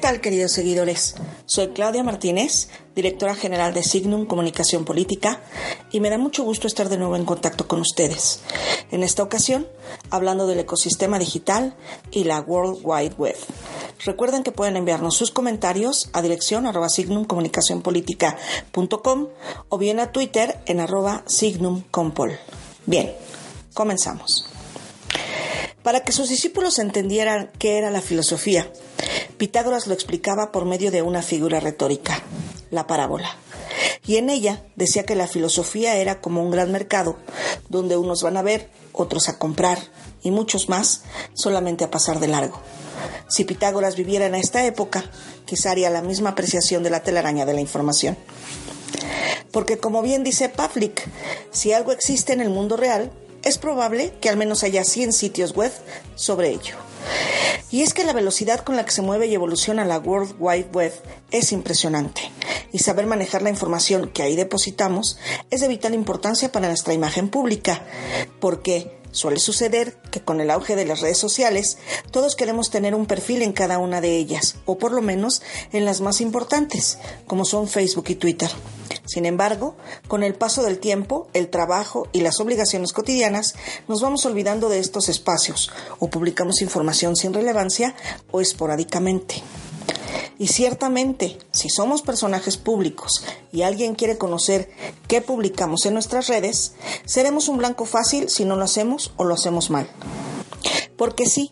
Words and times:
tal, 0.00 0.20
queridos 0.20 0.52
seguidores? 0.52 1.14
Soy 1.44 1.68
Claudia 1.68 2.02
Martínez, 2.02 2.68
directora 2.94 3.34
general 3.34 3.74
de 3.74 3.82
Signum 3.82 4.24
Comunicación 4.24 4.86
Política, 4.86 5.42
y 5.92 6.00
me 6.00 6.08
da 6.08 6.16
mucho 6.16 6.42
gusto 6.42 6.66
estar 6.66 6.88
de 6.88 6.96
nuevo 6.96 7.16
en 7.16 7.26
contacto 7.26 7.68
con 7.68 7.82
ustedes. 7.82 8.40
En 8.90 9.02
esta 9.02 9.22
ocasión, 9.22 9.68
hablando 10.08 10.46
del 10.46 10.60
ecosistema 10.60 11.18
digital 11.18 11.76
y 12.10 12.24
la 12.24 12.40
World 12.40 12.80
Wide 12.82 13.16
Web. 13.18 13.36
Recuerden 14.04 14.42
que 14.42 14.52
pueden 14.52 14.76
enviarnos 14.76 15.16
sus 15.16 15.30
comentarios 15.30 16.08
a 16.14 16.22
dirección 16.22 16.64
arroba 16.66 16.88
signumcomunicacionpolitica.com 16.88 19.28
o 19.68 19.78
bien 19.78 20.00
a 20.00 20.12
Twitter 20.12 20.58
en 20.64 20.80
arroba 20.80 21.24
signumcompol. 21.26 22.38
Bien, 22.86 23.12
comenzamos. 23.74 24.46
Para 25.82 26.00
que 26.00 26.12
sus 26.12 26.30
discípulos 26.30 26.78
entendieran 26.78 27.50
qué 27.58 27.76
era 27.76 27.90
la 27.90 28.00
filosofía, 28.00 28.72
Pitágoras 29.40 29.86
lo 29.86 29.94
explicaba 29.94 30.52
por 30.52 30.66
medio 30.66 30.90
de 30.90 31.00
una 31.00 31.22
figura 31.22 31.60
retórica, 31.60 32.20
la 32.70 32.86
parábola. 32.86 33.38
Y 34.06 34.16
en 34.16 34.28
ella 34.28 34.62
decía 34.76 35.06
que 35.06 35.14
la 35.14 35.26
filosofía 35.26 35.96
era 35.96 36.20
como 36.20 36.42
un 36.42 36.50
gran 36.50 36.70
mercado, 36.70 37.16
donde 37.70 37.96
unos 37.96 38.22
van 38.22 38.36
a 38.36 38.42
ver, 38.42 38.68
otros 38.92 39.30
a 39.30 39.38
comprar, 39.38 39.78
y 40.22 40.30
muchos 40.30 40.68
más 40.68 41.04
solamente 41.32 41.84
a 41.84 41.90
pasar 41.90 42.20
de 42.20 42.28
largo. 42.28 42.60
Si 43.30 43.44
Pitágoras 43.44 43.96
viviera 43.96 44.26
en 44.26 44.34
esta 44.34 44.62
época, 44.66 45.10
quizá 45.46 45.70
haría 45.70 45.88
la 45.88 46.02
misma 46.02 46.28
apreciación 46.30 46.82
de 46.82 46.90
la 46.90 47.02
telaraña 47.02 47.46
de 47.46 47.54
la 47.54 47.62
información. 47.62 48.18
Porque 49.52 49.78
como 49.78 50.02
bien 50.02 50.22
dice 50.22 50.50
Pavlik, 50.50 51.08
si 51.50 51.72
algo 51.72 51.92
existe 51.92 52.34
en 52.34 52.42
el 52.42 52.50
mundo 52.50 52.76
real, 52.76 53.10
es 53.42 53.56
probable 53.56 54.12
que 54.20 54.28
al 54.28 54.36
menos 54.36 54.64
haya 54.64 54.84
100 54.84 55.14
sitios 55.14 55.54
web 55.54 55.72
sobre 56.14 56.50
ello. 56.50 56.89
Y 57.70 57.82
es 57.82 57.94
que 57.94 58.04
la 58.04 58.12
velocidad 58.12 58.60
con 58.60 58.76
la 58.76 58.84
que 58.84 58.90
se 58.90 59.02
mueve 59.02 59.26
y 59.26 59.34
evoluciona 59.34 59.84
la 59.84 59.98
World 59.98 60.34
Wide 60.38 60.70
Web 60.72 60.92
es 61.30 61.52
impresionante. 61.52 62.22
Y 62.72 62.78
saber 62.80 63.06
manejar 63.06 63.42
la 63.42 63.50
información 63.50 64.08
que 64.08 64.22
ahí 64.22 64.36
depositamos 64.36 65.18
es 65.50 65.60
de 65.60 65.68
vital 65.68 65.94
importancia 65.94 66.50
para 66.50 66.68
nuestra 66.68 66.94
imagen 66.94 67.28
pública, 67.28 67.82
porque 68.40 69.00
Suele 69.12 69.40
suceder 69.40 69.96
que 70.10 70.20
con 70.20 70.40
el 70.40 70.50
auge 70.50 70.76
de 70.76 70.84
las 70.84 71.00
redes 71.00 71.18
sociales 71.18 71.78
todos 72.12 72.36
queremos 72.36 72.70
tener 72.70 72.94
un 72.94 73.06
perfil 73.06 73.42
en 73.42 73.52
cada 73.52 73.78
una 73.78 74.00
de 74.00 74.16
ellas, 74.16 74.56
o 74.66 74.78
por 74.78 74.92
lo 74.92 75.02
menos 75.02 75.42
en 75.72 75.84
las 75.84 76.00
más 76.00 76.20
importantes, 76.20 76.98
como 77.26 77.44
son 77.44 77.66
Facebook 77.66 78.06
y 78.08 78.14
Twitter. 78.14 78.50
Sin 79.10 79.26
embargo, 79.26 79.74
con 80.06 80.22
el 80.22 80.34
paso 80.34 80.62
del 80.62 80.78
tiempo, 80.78 81.26
el 81.32 81.50
trabajo 81.50 82.06
y 82.12 82.20
las 82.20 82.38
obligaciones 82.38 82.92
cotidianas, 82.92 83.56
nos 83.88 84.00
vamos 84.02 84.24
olvidando 84.24 84.68
de 84.68 84.78
estos 84.78 85.08
espacios 85.08 85.72
o 85.98 86.08
publicamos 86.08 86.62
información 86.62 87.16
sin 87.16 87.34
relevancia 87.34 87.96
o 88.30 88.40
esporádicamente. 88.40 89.42
Y 90.38 90.46
ciertamente, 90.46 91.38
si 91.50 91.68
somos 91.70 92.02
personajes 92.02 92.56
públicos 92.56 93.24
y 93.50 93.62
alguien 93.62 93.96
quiere 93.96 94.16
conocer 94.16 94.70
qué 95.08 95.20
publicamos 95.20 95.86
en 95.86 95.94
nuestras 95.94 96.28
redes, 96.28 96.74
seremos 97.04 97.48
un 97.48 97.58
blanco 97.58 97.86
fácil 97.86 98.28
si 98.28 98.44
no 98.44 98.54
lo 98.54 98.62
hacemos 98.62 99.12
o 99.16 99.24
lo 99.24 99.34
hacemos 99.34 99.70
mal. 99.70 99.90
Porque 100.96 101.26
sí, 101.26 101.50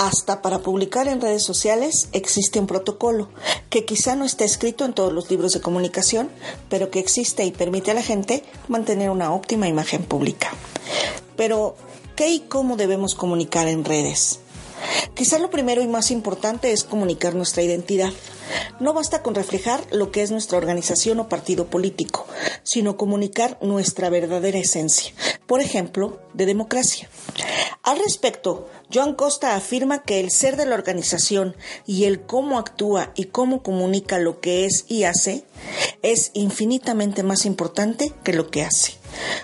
hasta 0.00 0.40
para 0.40 0.60
publicar 0.60 1.08
en 1.08 1.20
redes 1.20 1.42
sociales 1.42 2.08
existe 2.12 2.58
un 2.58 2.66
protocolo 2.66 3.28
que 3.68 3.84
quizá 3.84 4.16
no 4.16 4.24
está 4.24 4.44
escrito 4.44 4.86
en 4.86 4.94
todos 4.94 5.12
los 5.12 5.30
libros 5.30 5.52
de 5.52 5.60
comunicación, 5.60 6.30
pero 6.70 6.90
que 6.90 7.00
existe 7.00 7.44
y 7.44 7.50
permite 7.50 7.90
a 7.90 7.94
la 7.94 8.02
gente 8.02 8.42
mantener 8.66 9.10
una 9.10 9.34
óptima 9.34 9.68
imagen 9.68 10.02
pública. 10.02 10.54
Pero, 11.36 11.76
¿qué 12.16 12.30
y 12.30 12.40
cómo 12.40 12.78
debemos 12.78 13.14
comunicar 13.14 13.68
en 13.68 13.84
redes? 13.84 14.40
Quizá 15.12 15.38
lo 15.38 15.50
primero 15.50 15.82
y 15.82 15.86
más 15.86 16.10
importante 16.10 16.72
es 16.72 16.82
comunicar 16.82 17.34
nuestra 17.34 17.62
identidad. 17.62 18.10
No 18.80 18.94
basta 18.94 19.22
con 19.22 19.34
reflejar 19.34 19.84
lo 19.92 20.10
que 20.10 20.22
es 20.22 20.30
nuestra 20.30 20.56
organización 20.56 21.20
o 21.20 21.28
partido 21.28 21.66
político, 21.66 22.26
sino 22.62 22.96
comunicar 22.96 23.58
nuestra 23.60 24.08
verdadera 24.08 24.58
esencia, 24.58 25.12
por 25.46 25.60
ejemplo, 25.60 26.18
de 26.32 26.46
democracia. 26.46 27.10
Al 27.90 27.98
respecto, 27.98 28.68
Joan 28.94 29.14
Costa 29.16 29.56
afirma 29.56 30.04
que 30.04 30.20
el 30.20 30.30
ser 30.30 30.56
de 30.56 30.64
la 30.64 30.76
organización 30.76 31.56
y 31.88 32.04
el 32.04 32.20
cómo 32.20 32.56
actúa 32.56 33.10
y 33.16 33.24
cómo 33.24 33.64
comunica 33.64 34.20
lo 34.20 34.38
que 34.38 34.64
es 34.64 34.84
y 34.86 35.02
hace 35.02 35.44
es 36.00 36.30
infinitamente 36.34 37.24
más 37.24 37.46
importante 37.46 38.12
que 38.22 38.32
lo 38.32 38.48
que 38.48 38.62
hace. 38.62 38.92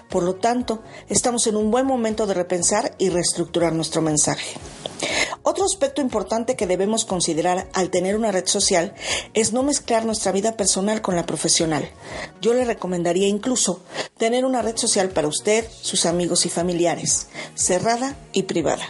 Por 0.08 0.22
lo 0.22 0.36
tanto, 0.36 0.80
estamos 1.08 1.48
en 1.48 1.56
un 1.56 1.72
buen 1.72 1.86
momento 1.86 2.24
de 2.28 2.34
repensar 2.34 2.94
y 2.98 3.08
reestructurar 3.08 3.72
nuestro 3.72 4.00
mensaje. 4.00 4.56
Otro 5.48 5.64
aspecto 5.64 6.00
importante 6.00 6.56
que 6.56 6.66
debemos 6.66 7.04
considerar 7.04 7.68
al 7.72 7.90
tener 7.90 8.16
una 8.16 8.32
red 8.32 8.46
social 8.46 8.94
es 9.32 9.52
no 9.52 9.62
mezclar 9.62 10.04
nuestra 10.04 10.32
vida 10.32 10.56
personal 10.56 11.02
con 11.02 11.14
la 11.14 11.24
profesional. 11.24 11.88
Yo 12.40 12.52
le 12.52 12.64
recomendaría 12.64 13.28
incluso 13.28 13.80
tener 14.18 14.44
una 14.44 14.60
red 14.60 14.76
social 14.76 15.10
para 15.10 15.28
usted, 15.28 15.64
sus 15.82 16.04
amigos 16.04 16.46
y 16.46 16.48
familiares, 16.48 17.28
cerrada 17.54 18.16
y 18.32 18.42
privada, 18.42 18.88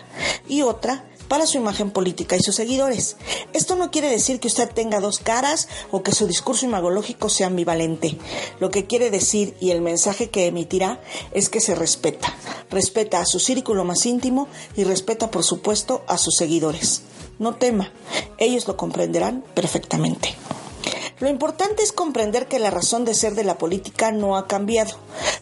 y 0.49 0.62
otra 0.62 1.05
para 1.28 1.47
su 1.47 1.59
imagen 1.59 1.91
política 1.91 2.37
y 2.37 2.41
sus 2.41 2.54
seguidores. 2.54 3.16
Esto 3.53 3.76
no 3.76 3.91
quiere 3.91 4.09
decir 4.09 4.41
que 4.41 4.48
usted 4.48 4.70
tenga 4.70 5.00
dos 5.00 5.19
caras 5.19 5.69
o 5.91 6.03
que 6.03 6.12
su 6.12 6.26
discurso 6.26 6.66
imagológico 6.66 7.28
sea 7.28 7.48
ambivalente. 7.48 8.16
Lo 8.60 8.70
que 8.70 8.87
quiere 8.87 9.10
decir 9.10 9.56
y 9.60 9.70
el 9.70 9.81
mensaje 9.81 10.31
que 10.31 10.47
emitirá 10.47 11.00
es 11.32 11.48
que 11.48 11.60
se 11.60 11.75
respeta. 11.75 12.34
Respeta 12.70 13.20
a 13.20 13.26
su 13.26 13.38
círculo 13.38 13.84
más 13.84 14.06
íntimo 14.06 14.48
y 14.76 14.84
respeta, 14.84 15.31
por 15.31 15.44
supuesto, 15.44 16.04
a 16.09 16.19
sus 16.19 16.36
seguidores. 16.36 17.03
No 17.38 17.56
tema, 17.56 17.92
ellos 18.38 18.66
lo 18.66 18.76
comprenderán 18.76 19.44
perfectamente. 19.54 20.34
Lo 21.19 21.31
importante 21.31 21.82
es 21.82 21.93
comprender 21.93 22.47
que 22.47 22.59
la 22.59 22.71
razón 22.71 23.06
de 23.06 23.15
ser 23.15 23.34
de 23.34 23.44
la 23.44 23.56
política 23.56 24.12
no 24.12 24.37
ha 24.37 24.47
cambiado, 24.47 24.99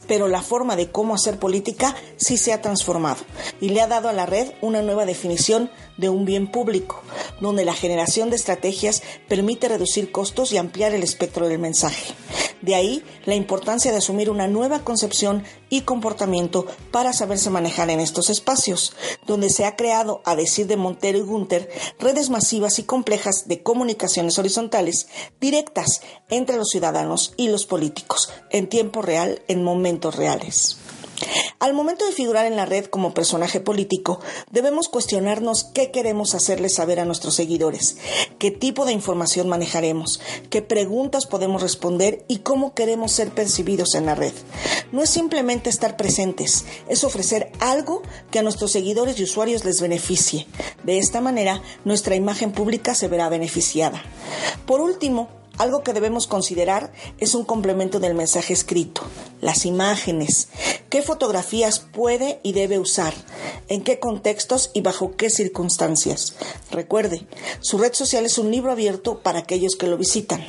pero 0.07 0.29
la 0.29 0.41
forma 0.41 0.77
de 0.77 0.93
cómo 0.93 1.17
hacer 1.17 1.41
política 1.41 1.97
sí 2.17 2.37
se 2.37 2.53
ha 2.53 2.62
transformado 2.62 3.25
y 3.61 3.71
le 3.71 3.81
ha 3.81 3.89
dado 3.89 4.09
a 4.09 4.12
la 4.12 4.25
red 4.25 4.53
una 4.61 4.83
nueva 4.83 5.05
definición 5.05 5.73
de 5.97 6.11
un 6.11 6.25
bien 6.27 6.49
público, 6.49 7.03
donde 7.41 7.65
la 7.65 7.75
generación 7.75 8.31
de 8.31 8.37
estrategias 8.37 9.03
permite 9.29 9.69
reducir 9.69 10.12
costos 10.12 10.53
y 10.53 10.59
ampliar 10.59 10.95
el 10.95 11.03
espectro 11.03 11.49
del 11.49 11.59
mensaje. 11.59 12.15
De 12.65 12.75
ahí 12.75 13.03
la 13.27 13.35
importancia 13.35 13.93
de 13.93 13.99
asumir 13.99 14.31
una 14.31 14.49
nueva 14.49 14.85
concepción 14.85 15.45
y 15.69 15.83
comportamiento 15.83 16.67
para 16.91 17.13
saberse 17.13 17.51
manejar 17.51 17.91
en 17.91 18.01
estos 18.01 18.31
espacios, 18.31 18.95
donde 19.27 19.51
se 19.51 19.67
ha 19.67 19.77
creado, 19.77 20.23
a 20.25 20.35
decir 20.35 20.67
de 20.67 20.79
Montero 20.79 21.19
y 21.19 21.21
Gunter, 21.21 21.71
redes 21.99 22.31
masivas 22.31 22.79
y 22.79 22.85
complejas 22.85 23.49
de 23.49 23.63
comunicaciones 23.63 24.39
horizontales 24.39 25.09
directas 25.41 26.01
entre 26.31 26.57
los 26.57 26.71
ciudadanos 26.71 27.35
y 27.37 27.49
los 27.49 27.67
políticos, 27.67 28.33
en 28.49 28.67
tiempo 28.71 29.03
real, 29.03 29.43
en 29.47 29.63
momentos 29.63 30.17
reales. 30.17 30.79
Al 31.61 31.73
momento 31.73 32.05
de 32.05 32.13
figurar 32.13 32.47
en 32.47 32.57
la 32.57 32.67
red 32.67 32.87
como 32.87 33.15
personaje 33.15 33.61
político, 33.61 34.21
debemos 34.51 34.89
cuestionarnos 34.89 35.65
qué 35.65 35.91
queremos 35.91 36.35
hacerles 36.35 36.75
saber 36.75 37.01
a 37.01 37.05
nuestros 37.05 37.35
seguidores, 37.35 37.97
qué 38.39 38.51
tipo 38.51 38.85
de 38.85 38.93
información 38.93 39.49
manejaremos, 39.49 40.21
qué 40.51 40.63
preguntas 40.63 41.27
podemos 41.27 41.63
responder 41.63 42.25
y 42.29 42.39
cómo 42.39 42.75
queremos 42.75 43.13
ser 43.13 43.31
percibidos 43.31 43.95
en 43.95 44.07
la 44.07 44.15
red. 44.15 44.33
No 44.93 45.03
es 45.03 45.11
simplemente 45.11 45.71
estar 45.71 45.97
presentes, 45.97 46.65
es 46.89 47.05
ofrecer 47.05 47.53
algo 47.61 48.03
que 48.31 48.41
a 48.41 48.43
nuestros 48.43 48.73
seguidores 48.73 49.19
y 49.19 49.25
usuarios 49.25 49.65
les 49.65 49.81
beneficie. 49.81 50.47
De 50.83 50.99
esta 50.99 51.21
manera, 51.21 51.63
nuestra 51.85 52.17
imagen 52.17 52.53
pública 52.53 52.95
se 52.95 53.09
verá 53.09 53.29
beneficiada. 53.29 54.03
Por 54.67 54.81
último, 54.81 55.29
algo 55.59 55.83
que 55.83 55.93
debemos 55.93 56.27
considerar 56.27 56.93
es 57.19 57.35
un 57.35 57.45
complemento 57.45 58.01
del 58.01 58.15
mensaje 58.15 58.53
escrito, 58.53 59.03
las 59.41 59.67
imágenes, 59.67 60.49
qué 60.91 61.03
fotografías 61.03 61.81
puede 61.81 62.41
y 62.43 62.53
debe 62.53 62.79
usar, 62.79 63.15
en 63.69 63.82
qué 63.82 63.99
contextos 63.99 64.70
y 64.75 64.81
bajo 64.81 65.16
qué 65.16 65.31
circunstancias. 65.31 66.34
Recuerde, 66.70 67.26
su 67.61 67.78
red 67.78 67.93
social 67.93 68.25
es 68.26 68.38
un 68.38 68.50
libro 68.50 68.72
abierto 68.72 69.20
para 69.20 69.40
aquellos 69.40 69.76
que 69.76 69.87
lo 69.87 69.96
visitan. 69.96 70.44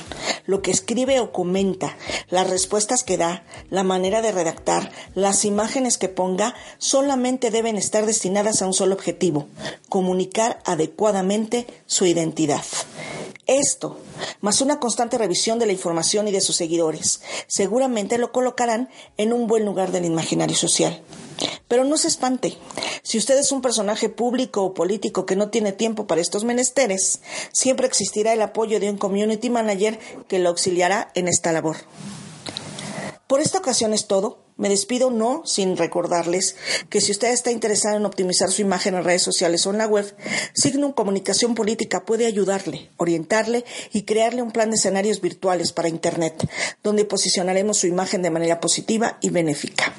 Lo 0.46 0.62
que 0.62 0.70
escribe 0.70 1.20
o 1.20 1.32
comenta, 1.32 1.96
las 2.28 2.48
respuestas 2.48 3.02
que 3.02 3.16
da, 3.16 3.44
la 3.70 3.82
manera 3.82 4.22
de 4.22 4.32
redactar, 4.32 4.92
las 5.14 5.44
imágenes 5.44 5.98
que 5.98 6.08
ponga, 6.08 6.54
solamente 6.78 7.50
deben 7.50 7.76
estar 7.76 8.06
destinadas 8.06 8.62
a 8.62 8.66
un 8.66 8.74
solo 8.74 8.94
objetivo, 8.94 9.46
comunicar 9.88 10.60
adecuadamente 10.64 11.66
su 11.86 12.06
identidad. 12.06 12.64
Esto, 13.46 13.98
más 14.40 14.60
una 14.60 14.80
constante 14.80 15.18
revisión 15.18 15.60
de 15.60 15.66
la 15.66 15.72
información 15.72 16.26
y 16.26 16.32
de 16.32 16.40
sus 16.40 16.56
seguidores, 16.56 17.20
seguramente 17.46 18.18
lo 18.18 18.32
colocarán 18.32 18.88
en 19.16 19.32
un 19.32 19.46
buen 19.46 19.64
lugar 19.64 19.92
del 19.92 20.04
imaginario 20.04 20.56
social. 20.56 21.00
Pero 21.68 21.84
no 21.84 21.96
se 21.96 22.08
espante. 22.08 22.56
Si 23.02 23.18
usted 23.18 23.38
es 23.38 23.52
un 23.52 23.62
personaje 23.62 24.08
público 24.08 24.62
o 24.62 24.74
político 24.74 25.26
que 25.26 25.36
no 25.36 25.50
tiene 25.50 25.72
tiempo 25.72 26.06
para 26.06 26.20
estos 26.20 26.44
menesteres, 26.44 27.20
siempre 27.52 27.86
existirá 27.86 28.32
el 28.32 28.42
apoyo 28.42 28.80
de 28.80 28.90
un 28.90 28.98
community 28.98 29.50
manager 29.50 29.98
que 30.28 30.38
lo 30.38 30.50
auxiliará 30.50 31.10
en 31.14 31.28
esta 31.28 31.52
labor. 31.52 31.76
Por 33.26 33.40
esta 33.40 33.58
ocasión 33.58 33.92
es 33.92 34.06
todo. 34.06 34.44
Me 34.56 34.68
despido 34.68 35.10
no 35.10 35.42
sin 35.44 35.76
recordarles 35.76 36.56
que 36.88 37.00
si 37.00 37.12
usted 37.12 37.32
está 37.32 37.50
interesado 37.50 37.96
en 37.96 38.06
optimizar 38.06 38.50
su 38.50 38.62
imagen 38.62 38.94
en 38.94 39.04
redes 39.04 39.22
sociales 39.22 39.66
o 39.66 39.70
en 39.70 39.78
la 39.78 39.86
web, 39.86 40.16
Signum 40.54 40.92
Comunicación 40.92 41.54
Política 41.54 42.04
puede 42.06 42.24
ayudarle, 42.24 42.88
orientarle 42.96 43.64
y 43.92 44.02
crearle 44.04 44.42
un 44.42 44.52
plan 44.52 44.70
de 44.70 44.76
escenarios 44.76 45.20
virtuales 45.20 45.72
para 45.72 45.88
Internet, 45.88 46.48
donde 46.82 47.04
posicionaremos 47.04 47.78
su 47.78 47.86
imagen 47.86 48.22
de 48.22 48.30
manera 48.30 48.60
positiva 48.60 49.18
y 49.20 49.28
benéfica. 49.28 49.92